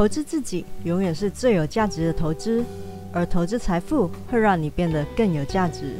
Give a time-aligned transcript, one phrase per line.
[0.00, 2.64] 投资自己永远是最有价值的投资，
[3.12, 5.94] 而投资财富会让你变得更有价值。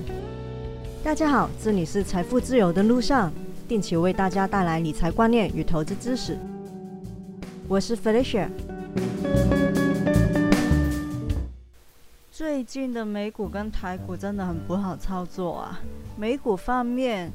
[1.04, 3.30] 大家好，这里是财富自由的路上，
[3.68, 6.38] 定期为大家带来理财观念与投资知识。
[7.68, 8.48] 我是 Felicia。
[12.30, 15.78] 最近的美股跟台股真的很不好操作啊！
[16.16, 17.30] 美股方面，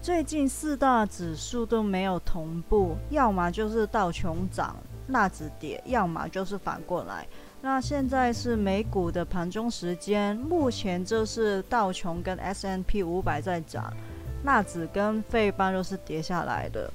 [0.00, 4.74] 最近四大指数都没有同步，要么就是道琼涨。
[5.12, 7.26] 纳指跌，要么就是反过来。
[7.60, 13.92] 那现在是美股的盘中时间，目前就是道琼跟 S N P 五百在涨，
[14.42, 16.92] 纳指跟费班都是跌下来的。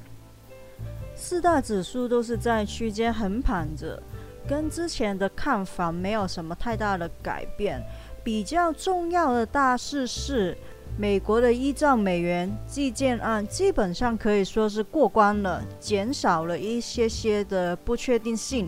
[1.16, 4.02] 四大指数都是在区间横盘着，
[4.48, 7.82] 跟之前的看法没有什么太大的改变。
[8.24, 10.58] 比较重要的大事是。
[11.00, 18.68] 美国的依照美元计件案基本上可以说是过关了，减少了一些些的不确定性。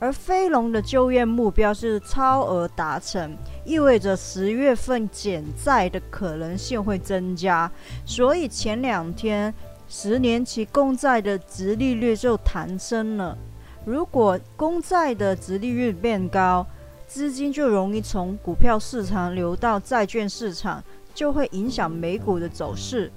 [0.00, 7.70] 而飞龙的就业目标是超额达成，意味着十月份减债的可能性会增加。
[8.04, 9.54] 所以前两天
[9.88, 13.38] 十年期公债的值利率就弹升了。
[13.84, 16.66] 如果公债的值利率变高，
[17.06, 20.82] 资金就容易从股票市场流到债券市场。
[21.16, 23.10] 就会影响美股的走势，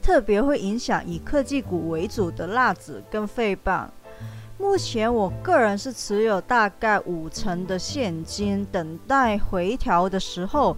[0.00, 3.92] 特别会影响以科技股为主的辣子跟费棒。
[4.58, 10.76] 目前我个人是持有大概五成的现金，等待回调的时候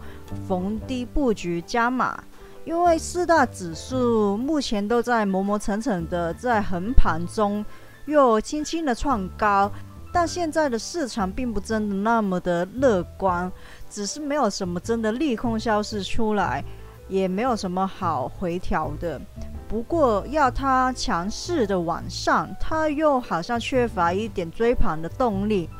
[0.48, 2.22] 逢低布局加码。
[2.64, 7.62] 因为四大指数目前都在磨磨蹭蹭的在横盘中，
[8.06, 9.70] 又轻轻的创高，
[10.10, 13.52] 但现在的市场并不真的那么的乐观。
[13.94, 16.64] 只是没有什么真的利空消息出来，
[17.08, 19.20] 也没有什么好回调的。
[19.68, 25.70] 不过要它强势的往上，它又好像缺乏一点追盘的动力。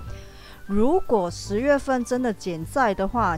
[0.64, 3.36] 如果十月份真的减债的话，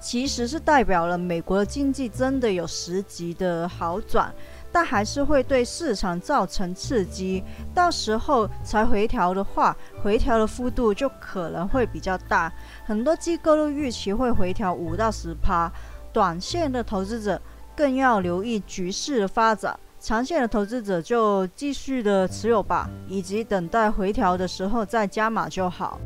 [0.00, 4.32] 其实是代表了美国的经济真的有十级的好转。
[4.72, 7.44] 但还是会对市场造成刺激，
[7.74, 12.50] 到时候才回调的话，回调的幅度就可能会比较大。
[12.86, 15.70] 很多机构都预期会回调五到十趴，
[16.12, 17.40] 短线的投资者
[17.76, 26.00] 更要留意局势的发展，长线的投资者就继续的持有吧，以及等待回调的时候再加码就好。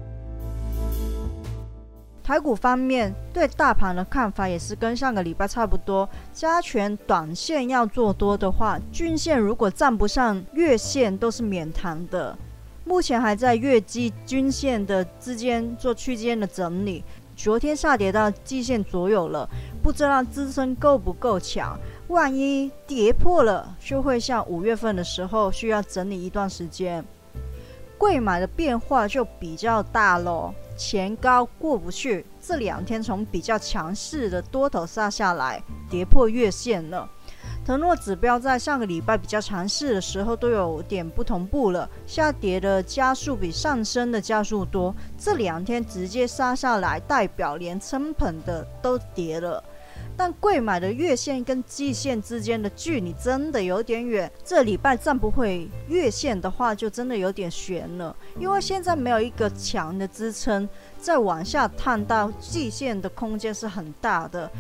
[2.27, 12.37] 台股方面对大盘的看法也是跟上个礼拜差不多，加权短线要做多的话，均线如果站不上月线都是免谈的。
[12.85, 17.05] 目前还在月季均线的之间做区间的整理，
[17.37, 19.49] 昨天下跌到季线左右了，
[19.81, 27.05] 不知道支撑够不够强，万一跌破了，就会像五月份的时候需要整理一段时间。
[27.97, 30.53] 贵买的变化就比较大喽。
[30.77, 37.09] 前高过不去，这两天从比较强势的多头杀下来，跌破月线了。
[37.65, 44.95] 腾诺指标在上个礼拜比较强势的时候都有点不同步了，下跌的加速比上升的加速多。
[45.19, 49.63] 这两天直接杀下来，代表连撑捧的都跌了。
[50.17, 58.17] 但贵买的月线跟季线之间的距离真的有点远，这礼拜站不回月线的话，就真的有点悬了。
[58.39, 60.69] 因为现在没有一个强的支撑，
[60.99, 64.51] 再往下探到季线的空间是很大的。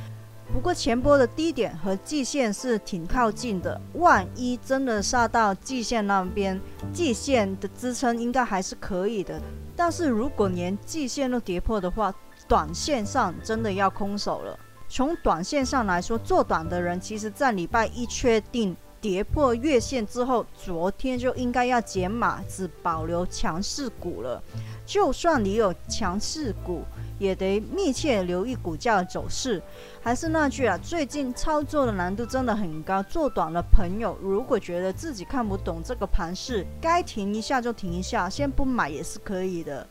[0.52, 6.60] 不过前波的低点和季线是挺靠近的，万一真的杀到季线那边，
[6.92, 9.40] 季线的支撑应该还是可以的。
[9.74, 12.14] 但是如果连季线都跌破的话，
[12.46, 14.58] 短线上真的要空手了。
[14.88, 24.42] 从短线上来说，做短的人其实，在礼拜一确定跌破月线之后，昨天就应该要减码，只保留强势股了。
[24.86, 26.82] 就算你有强势股，
[27.18, 29.60] 也得密切留意股价的走势。
[30.00, 33.02] 还是那句啊，最近操作的难度真的很高。
[33.02, 39.86] 做短的朋友，如果觉得自己看不懂这个盘势，该停一下就停一下，先不买也是可以的。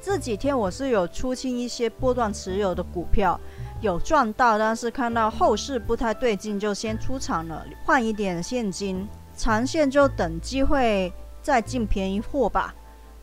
[0.00, 3.38] 这几天我是有出清一些波段持有的股票。
[3.80, 9.06] 有赚到，但是看到后市不太对劲，就先出场了，换一点现金。
[9.36, 12.74] 长线就等机会再进便宜货吧。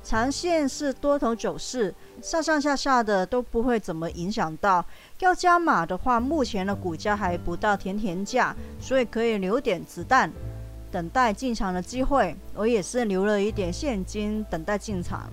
[0.01, 4.85] 长线是多头走势，上上下下的都不会怎么影响到。
[5.19, 10.31] 要加码的话，目前的股价还不到甜甜价，所以可以留点子弹，
[10.89, 12.33] 等待进场的机会。
[12.53, 15.29] 我也是留了一点现金，等待进场。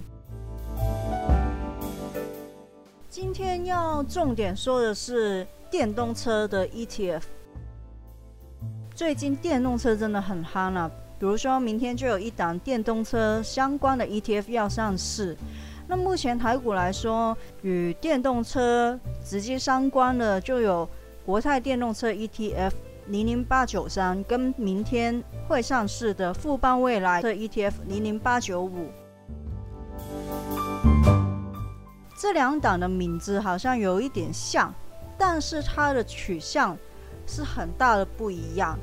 [3.13, 7.21] 今天要重点说的是电动车的 ETF。
[8.95, 15.37] 最近电动车真的很夯啊，比如说明天就有一档电动车相关的 ETF 要上市。
[15.87, 20.89] 那目前台股来说，与电动车直接相关的就有
[21.27, 22.73] 国泰电动车 ETF
[23.09, 28.89] 零零八九三，跟明天会上市的富邦未来的 ETF 零零八九五。
[32.23, 34.73] 这两档的名字好像有一点像，
[35.19, 36.79] 但是它的取向
[37.27, 38.79] 是很大的不一样。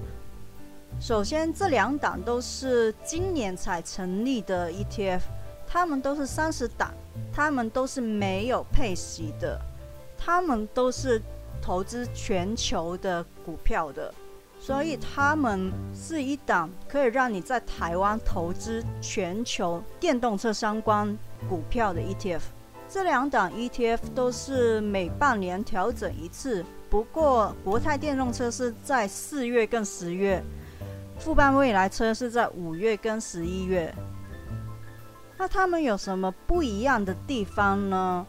[1.00, 5.22] 首先，这两档都是今年才成立的 ETF。
[5.66, 6.92] 他们都是三十档，
[7.32, 9.58] 他们都是没有配息的，
[10.18, 11.22] 他们都是
[11.62, 14.14] 投资全球的股票的，
[14.60, 22.42] 所以他们是一档可以让你在台湾投资全球电动车相关股票的 ETF。
[22.92, 30.44] 这两档 ETF 都是每半年调整一次，不过国泰电动车是在四月跟十月，
[31.20, 33.94] 富邦未来车是在五月跟十一月。
[35.38, 38.26] 那他们有什么不一样的地方呢？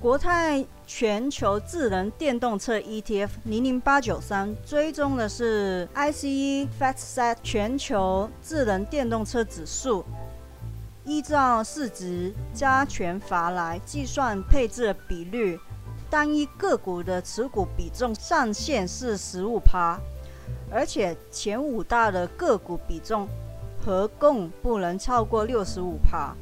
[0.00, 10.02] 国泰全球智能电动车 ETF 零零八九三追踪的是 ICE FactSet 全球智能电动车指数，
[11.06, 15.56] 依照市值加权法来计算配置比率，
[16.10, 20.00] 单一个股的持股比重上限是十五趴，
[20.68, 23.28] 而且前五大的个股比重
[23.84, 26.34] 合共不能超过六十五趴。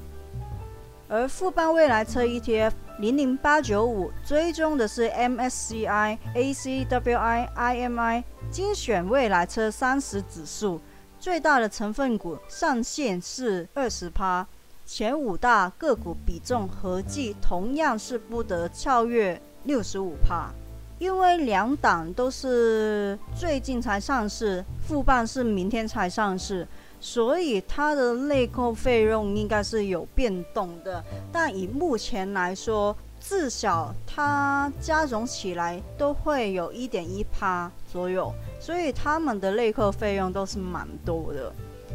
[1.08, 10.80] 而富邦未来车 ETF 零零八九五追踪的是 MSCI ACWI IMI 精选未来车三十指数，
[11.24, 14.46] 最大的成分股上限是二十趴，
[14.84, 20.50] 前五大个股比重合计同样是不得超越六十五趴。
[20.98, 26.68] 因为两档都是最近才上市，富邦是明天才上市。
[27.00, 41.52] 所以它的内扣费用应该是有变动的，但以目前来说，至少它加总起来都会有一点一趴左右，所以他们的内扣费用都是蛮多的。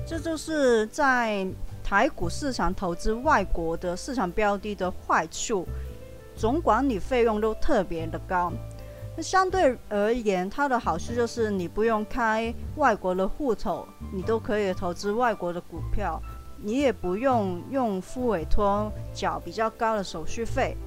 [0.07, 1.45] 这就是在
[1.83, 5.67] 台股市场投资外国的市场标的的坏处，
[6.37, 8.49] 总管理费用都特别的高。
[9.17, 16.17] 那相对而言，它的好处就是你不用开外国的户头，你都可以投资外国的股票，
[16.63, 20.77] 你也不用用副委托缴比较高的手续费，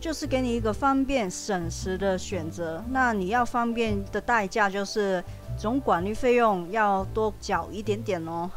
[0.00, 2.82] 就是给你一个方便省时的选择。
[2.90, 5.22] 那你要方便的代价就是
[5.58, 8.50] 总管理费用要多缴一点点哦。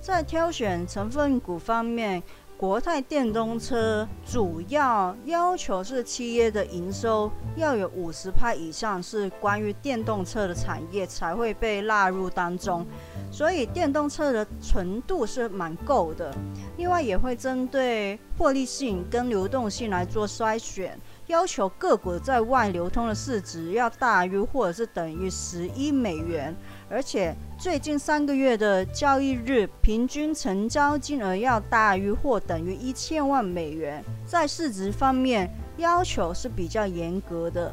[0.00, 2.22] 在挑选成分股方面。
[2.60, 12.86] 国泰电动车主要要求是企业的营收要有五十派以上是关于电动车的产业才会被纳入当中，
[13.32, 16.30] 所以电动车的纯度是蛮够的。
[16.76, 26.54] 另外也会针对获利性跟流动性来做筛选，要求个股在外流通的市值要大于或者是等于十亿美元。
[26.90, 37.72] 而且最近三个月的交易日平均成交金额要大于或等于一千万美元，在市值方面要求是比较严格的。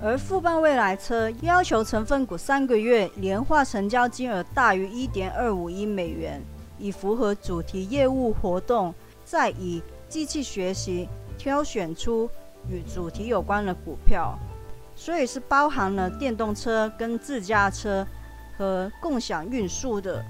[0.00, 6.40] 而富邦未来车要求成分股三个月年化成交金额大于一点二五亿美元，
[6.78, 12.30] 以符合主题业务活动，再以机器学习挑选出
[12.68, 14.38] 与主题有关的股票。
[14.96, 18.06] 所以是包含了电动车、跟自驾车
[18.56, 20.24] 和共享运输的。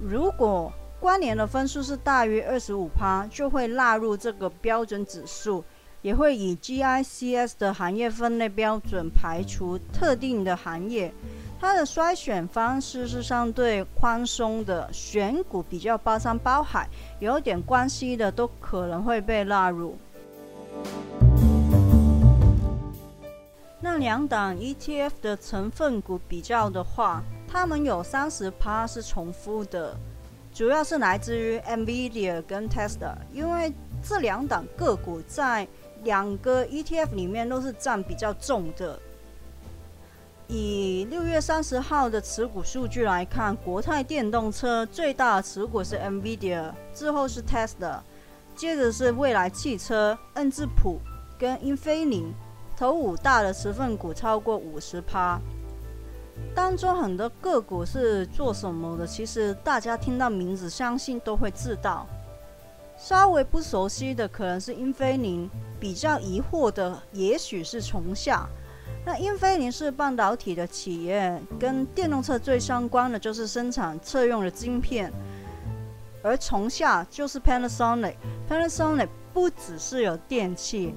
[0.00, 5.62] 如果关联的分数是大于二十五趴，就会纳入这个标准指数，
[6.00, 11.12] 也会以 GICS 的行业分类标准排除特定的行业。
[11.60, 16.88] 它的筛选方式是相对宽松的，选股比较包山包海，
[17.20, 19.98] 有点关系的都可能会被纳入。
[23.80, 29.96] 那两档 ETF 的成分股比较的话，它们有三十趴是重复的，
[30.54, 35.66] 主要是来自于 Nvidia 跟 Tesla，因为这两档个股在
[36.04, 38.98] 两个 ETF 里面都是占比较重的。
[40.48, 48.00] 以六月三十号的持股数据来看，国泰电动车最大持股是 Nvidia，之后是 Tesla，
[48.54, 50.98] 接着是蔚来汽车、恩智浦
[51.38, 52.32] 跟英飞凌。
[52.74, 55.38] 头五大的成分股超过五十趴，
[56.52, 59.06] 当中很多个股是做什么的？
[59.06, 62.06] 其实大家听到名字，相信都会知道。
[62.96, 68.48] 稍微不熟悉的可能是英飞凌，比较疑惑的也许是重下。
[69.04, 75.12] 那英飞凌是半导体的企业，跟电动车最相关的就是生产车用的晶片，
[76.22, 78.14] 而从下就是 Panasonic。
[78.48, 80.94] Panasonic 不只是有电器，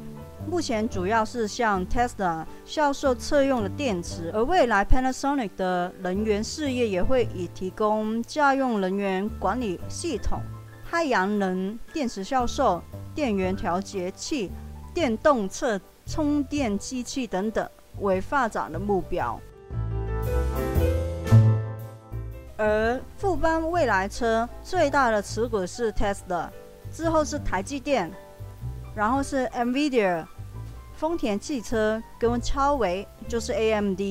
[0.50, 10.42] 目前主要是向 Tesla 销售车用的电池，而未来 Panasonic 的能源事业也会以提供家用能源管理系统、
[10.90, 12.82] 太阳能电池销售、
[13.14, 14.52] 电源调节器、
[14.94, 17.68] 电动车充电机器等等。
[18.02, 19.40] 为发展的目标，
[22.58, 26.50] 而富邦未来车最大的持股是 Tesla，
[26.92, 28.12] 之后是台积电，
[28.96, 30.26] 然后是 Nvidia、
[30.94, 34.02] 丰田汽车跟超维，就是 AMD，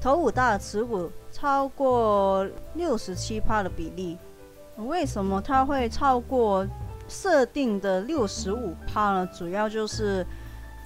[0.00, 4.18] 头五大持股超过六十七趴的比例。
[4.76, 6.66] 为什么它会超过
[7.08, 9.28] 设定的六十五趴呢？
[9.36, 10.26] 主要就是。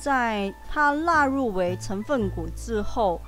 [0.01, 3.21] 在它纳入为成分股之后，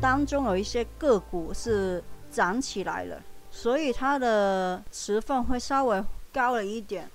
[0.00, 3.20] 当中有一些个股是涨起来了，
[3.50, 7.08] 所以它的持份会稍微高了一点。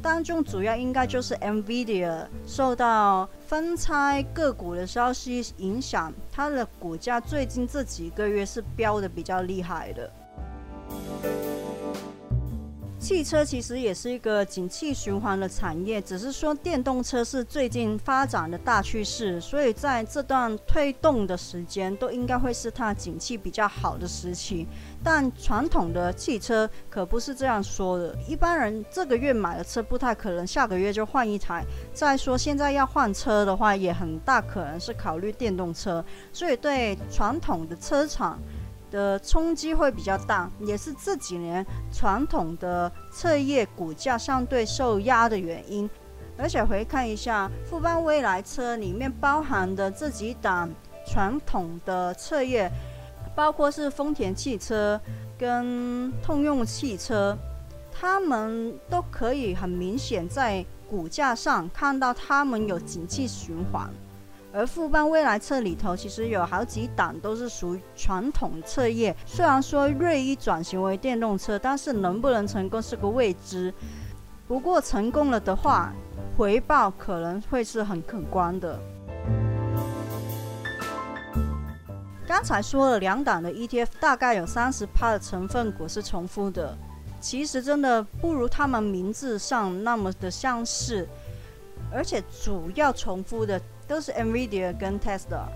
[0.00, 10.10] 当中主要应该就是 Nvidia 受到分拆个股的消息影响，它的股价最近这几个月是飙的比较厉害的。
[13.02, 24.68] 汽车其实也是一个景气循环的产业，只是说电动车是最近发展的大趋势，所以在这段推动的时间都应该会是它景气比较好的时期。
[25.02, 31.64] 但传统的汽车可不是这样说的，一般人这个月买了车，不太可能下个月就换一台。
[31.92, 38.38] 再说现在要换车的话，也很大可能是考虑电动车，所以对传统的车厂。
[38.92, 45.90] 的冲击会比较大，也是这几年传统的车业股价相对受压的原因。
[46.38, 50.70] 而且回看一下富邦未来车里面包含的这几档
[51.06, 52.70] 传统的车业，
[53.34, 55.00] 包括是丰田汽车
[55.38, 57.36] 跟通用汽车，
[57.90, 63.90] 他们都可以很明显在股价上看到他们有景气循环。
[64.54, 69.16] 而富邦未来车里头，其实有好几档都是属于传统车业。
[69.24, 73.72] 虽然说锐意转型为电动车，但是能不能成功是个未知。
[74.46, 75.90] 不过成功了的话，
[76.36, 78.78] 回报可能会是很可观的。
[82.26, 86.76] 刚才说了两档的 ETF，大概有三十趴的成分股是重复的。
[87.20, 91.08] 其实真的不如他们名字上那么的相似，
[91.90, 93.58] 而且主要重复的。
[93.86, 95.46] 都是 Nvidia 跟 Tesla，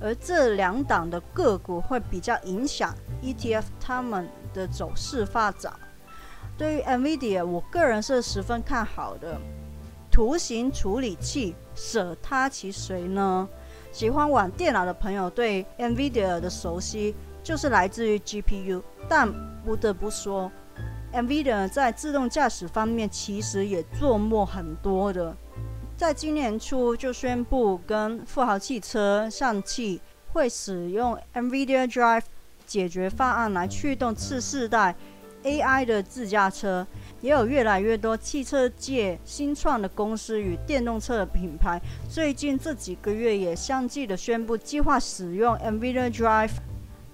[0.00, 5.72] 而这两档的个股会比较影响 ETF 他们的走势发展。
[6.56, 9.40] 对于 Nvidia，我个人是十分看好的。
[10.10, 13.48] 图形处理器舍它其谁呢？
[13.92, 19.32] 喜欢玩电脑的朋友对 Nvidia 的熟悉就是来自于 GPU，但
[19.64, 20.50] 不得不说
[21.12, 25.34] ，Nvidia 在自动驾驶方面其实也做墨很多的。
[26.00, 30.00] 在今年初就宣布跟富豪汽车、上汽
[30.32, 32.22] 会使用 NVIDIA Drive
[32.66, 34.96] 解决方案来驱动次世代
[35.42, 36.86] AI 的自驾车，
[37.20, 41.78] 也有越来越多汽车界新创的公司与电动车的品牌，
[42.08, 46.52] 最近这几个月也相继的宣布计划使用 NVIDIA Drive。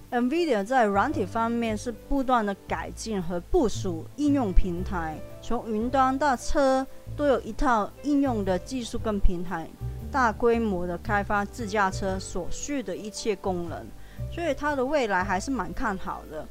[0.09, 6.85] NVIDIA 在软体方面是不断的改进和部署应用平台，从云端到车
[7.15, 9.65] 都有一套应用的技术跟平台，
[10.11, 13.87] 大规模的开发自驾车所需的一切功能，
[14.29, 16.45] 所以它的未来还是蛮看好的。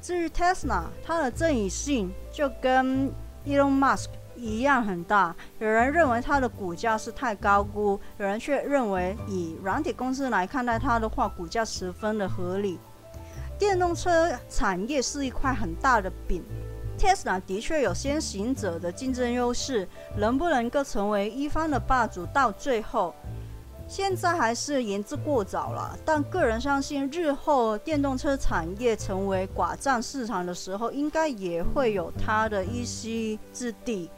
[0.00, 3.10] 至于 Tesla，它的争议性就跟
[3.44, 12.78] Elon Musk 一样很大，有人认为它的股价是太高估，有人却认为以软体公司来看待它的话，股价十分的合理。
[13.58, 16.44] 电动车产业是一块很大的饼
[16.98, 19.86] ，Tesla 的确有先行者的竞争优势，
[20.16, 23.14] 能不能够成为一方的霸主，到最后，
[23.88, 25.98] 现在还是言之过早了。
[26.04, 34.10] 但个人相信，日后电动车产业成为寡占市场的时候，应该也会有它的一席之地。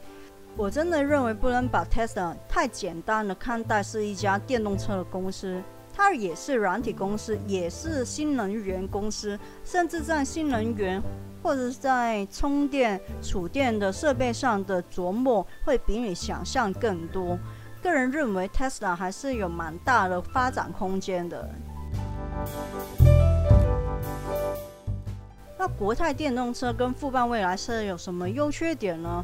[0.57, 5.61] 我真的认为不能把 Tesla 太简单的看待是一家电动车的公司。
[5.91, 11.01] 它也是软体公司，也是新能源公司，甚至在新能源
[11.41, 17.37] 或者是在充电储电的设备上的琢磨，会比你想象更多。
[17.81, 21.49] 个人认为，Tesla 还是有蛮大的发展空间的。
[25.57, 29.23] 那国泰电动车跟富邦未来车有什么优缺点呢？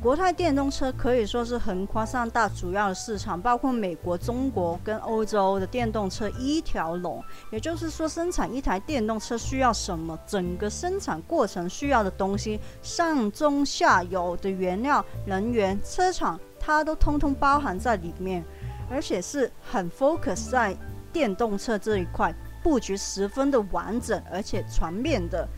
[0.00, 7.22] 国泰电动车可以说是横跨三大主要的市场，包括美国、中国跟欧洲的电动车一条龙。
[7.50, 18.44] 也就是说，生产一台电动车需要什么，整个生产过程需要的东西，上中下游的原料、能源、车厂，它都通通包含在里面，
[18.90, 20.76] 而且是很 focus 在
[21.12, 25.48] 电动车这一块，布局十分的完整，而且全面的。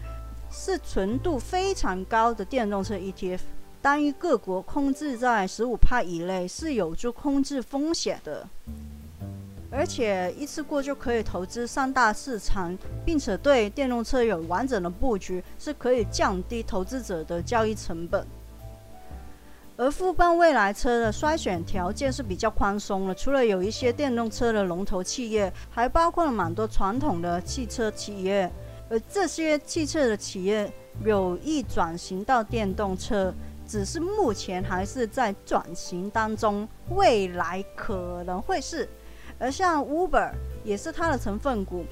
[0.49, 3.41] 是纯度非常高的电动车 ETF，
[3.87, 8.45] 单一各国控制在十五帕以内是有助控制风险的，
[9.71, 18.27] 而且一次过就可以投资三大市场，并且对电动车有完整的布局，是可以降低投资者的交易成本。
[19.77, 28.51] 而富邦未来车的筛选条件是比较宽松的，除了有一些电动车的龙头企业，还包括了蛮多传统的汽车企业。
[28.89, 30.73] 而这些汽车的企业
[31.05, 33.33] 有意转型到电动车，
[33.67, 38.89] 只是目前还是在转型当中，未来可能会是。
[39.39, 40.33] 而像 Uber
[40.65, 41.85] 也是它的成分股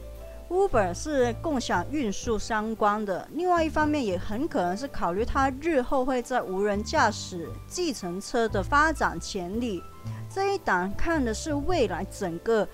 [0.48, 9.82] ，Uber 是共享运输相关的，另外一方面也很可能是考虑它日后会在无人驾驶计程车的发展潜力。
[10.32, 12.66] 这一档看的是未来整个。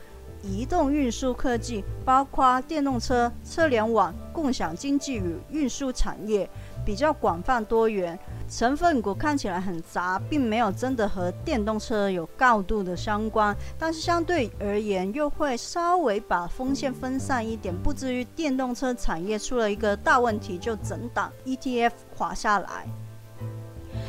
[0.42, 6.48] 移动运输科技包括电动车、车联网、共享经济与运输产业，
[6.84, 8.18] 比较广泛多元。
[8.48, 22.86] 成分股看起来很杂，并没有真的和电动车有高度的相关，但是相对而言，又会稍微把风险分散一点，不至于电动车产业出了一个大问题就整档 ETF 滑下来。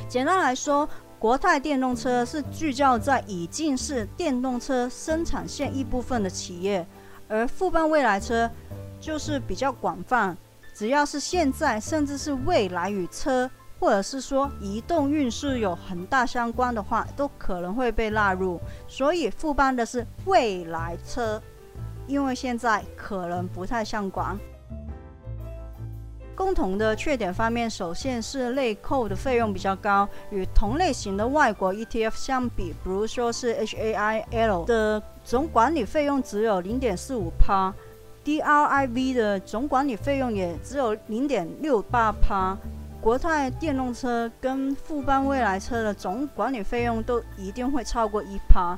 [0.09, 0.87] 简单来说。
[1.21, 6.83] 国泰电动车是聚焦在已经是电动车生产线一部分的企业，
[7.27, 8.49] 而富邦未来车
[8.99, 10.35] 就是比较广泛，
[10.81, 13.47] 只要是现在甚至是未来与车，
[13.79, 18.59] 或者是说移动运输有很大相关的话，都可能会被纳入。
[18.88, 21.39] 所以富邦的是未来车，
[22.07, 24.35] 因为现在可能不太相关。
[26.35, 37.71] 共同的缺点方面，首先是内扣的费用比较高，与同类型的外国 ETF 相比，比如说是 HAIL 的总管理费用只有零点四五趴
[38.23, 42.57] ，DRIV 的总管理费用也只有零点六八趴，
[42.99, 48.77] 国泰电动车跟富邦未来车的总管理费用都一定会超过一趴。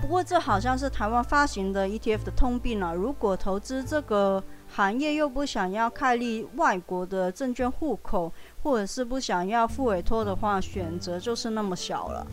[0.00, 4.42] 不过这好像是台湾发行的 ETF 的通病了，如果投资这个。
[4.70, 8.30] 行业又不想要开立外国的证券户口，
[8.62, 12.26] 或者是不想要付委托的话，选择就是那么小了。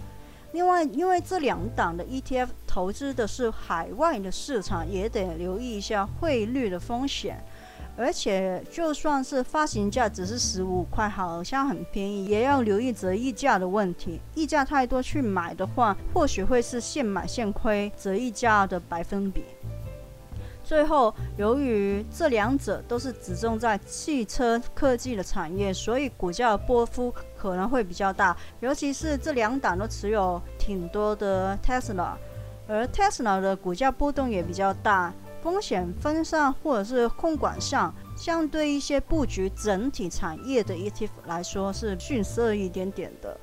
[0.55, 7.43] 另外，因为这两档的 ETF 投资的是海外的市场，也得留意一下汇率的风险。
[7.97, 14.21] 而且，就算是发行价只是十五块，好像很便宜，也要留意折溢价的问题。
[14.33, 19.43] 溢价太多去买的话，或许会是现买现亏，折溢价的百分比。
[20.63, 27.13] 最后，由于这两者都是集中在汽车科技的产业，所以股价的波幅
[27.49, 28.35] 可能会比较大。
[28.59, 32.13] 尤其是这两档都持有挺多的 Tesla，
[32.67, 43.37] 而 Tesla 的股价波动也比较大，风险分散或者是控管上，相对一些布局整体产业的 ETF 来说是逊色一点点的。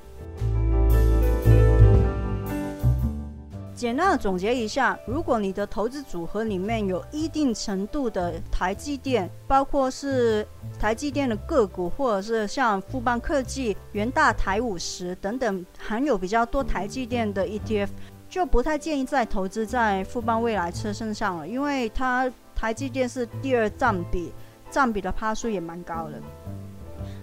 [3.75, 10.47] 简单的总结一下，如果你的投资组合里面有一定程度的台积电，包括是
[10.79, 17.89] 台积电的个股，或者是像富邦科技、元大台五十等等含有比较多台积电的 ETF，
[18.29, 24.31] 就不太建议再投资在富邦未来车身上了，因为它台积电是第二占比，
[24.69, 26.21] 占比的趴数也蛮高的。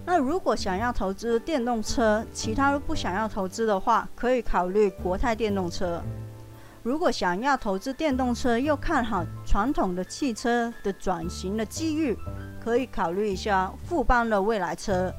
[0.04, 6.02] 那如果想要投资电动车，其他都不想要投资的话，可以考虑国泰电动车。
[6.82, 12.16] 如果想要投资电动车，又看好传统的汽车的转型的机遇，
[12.62, 15.12] 可以考虑一下富邦的未来车。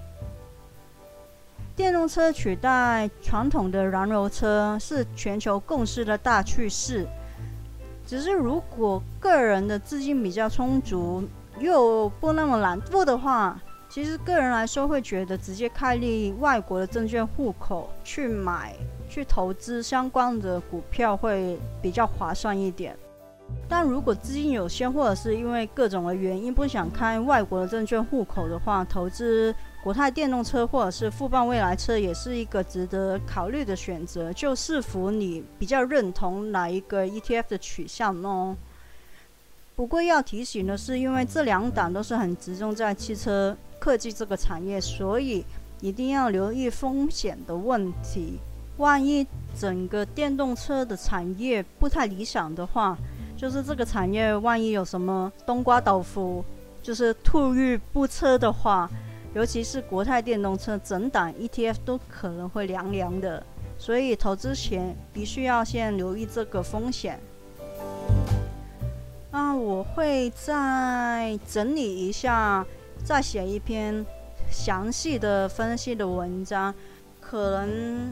[1.76, 7.08] 电动车取代传统的燃油车是全球共识的大趋势。
[8.08, 11.24] 只是如果个人的资金比较充足，
[11.60, 13.58] 又不那么懒惰的话，
[13.91, 18.73] 其实个人来说会觉得直接开立外国的证券户口去买。
[19.10, 22.97] 去投资相关的股票会比较划算一点，
[23.67, 38.56] 但如果资金有限，或者是因为各种的原因不想开外国的证券户口的话，投资国泰电动车或者是富邦未来车也是一个值得考虑的选择，就视乎你比较认同哪一个 ETF 的取向呢。
[39.82, 45.44] 不过要提醒的是，因为这两档都是很集中在汽车科技这个产业，所以。
[45.80, 48.38] 一定要留意风险的问题。
[48.78, 49.26] 万一
[49.60, 52.96] 整个电动车的产业不太理想的话，
[53.36, 56.46] 就是这个产业万一有什么冬瓜豆腐，
[56.84, 58.88] 就是兔遇不测的话，
[59.34, 63.44] 尤其是国泰电动车整档 ETF 都可能会凉凉的。
[63.80, 67.20] 所以投资前必须要先留意这个风险。
[69.32, 72.65] 那我会再整理一下，
[73.04, 74.06] 再写一篇
[74.50, 76.74] 详细的分析的文章，
[77.22, 78.12] 可能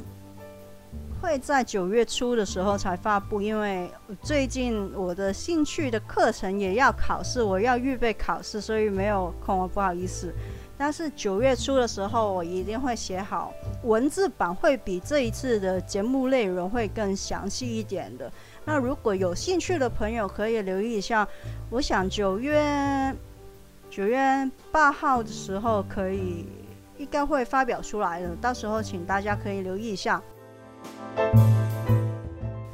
[1.22, 10.34] 会在九月初的时候才发布，因为最近我的兴趣的课程也要考试，我要预备考试，所以没有空，不好意思。
[10.78, 13.54] 但是九月初的时候，我一定会写好
[13.84, 18.32] 文字版，会比这一次的节目内容会更详细一点的。
[18.72, 21.28] 那如果有兴趣的朋友，可以留意一下。
[21.72, 23.12] 我想九月
[23.90, 26.46] 九月八号的时候，可以
[27.00, 30.22] 应该会发表出来的，到时候请大家可以留意一下。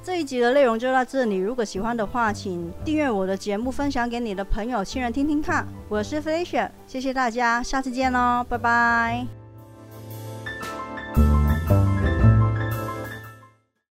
[0.03, 1.38] 这一集的内容就到这里。
[1.38, 5.65] 如果喜欢的话，请订阅我的节目，分享给你的朋友、亲人听听看。
[5.88, 9.44] 我是 Felicia，谢谢大家，下次见喽，拜拜。